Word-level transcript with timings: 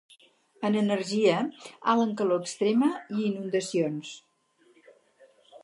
En 0.69 0.77
energia, 0.79 1.35
alt 1.93 2.05
en 2.05 2.15
calor 2.23 2.41
extrema 2.45 2.89
i 3.17 3.21
inundacions. 3.27 4.17